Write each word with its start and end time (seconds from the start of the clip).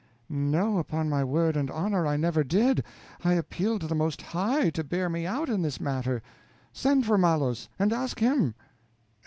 No, 0.29 0.79
upon 0.79 1.11
my 1.11 1.23
word 1.23 1.55
and 1.55 1.69
honor, 1.69 2.07
I 2.07 2.17
never 2.17 2.43
did; 2.43 2.83
I 3.23 3.33
appeal 3.33 3.77
to 3.77 3.85
the 3.85 3.93
Most 3.93 4.19
High 4.23 4.71
to 4.71 4.83
bear 4.83 5.09
me 5.09 5.27
out 5.27 5.47
in 5.47 5.61
this 5.61 5.79
matter. 5.79 6.23
Send 6.73 7.05
for 7.05 7.19
Malos, 7.19 7.69
and 7.77 7.93
ask 7.93 8.17
him. 8.17 8.55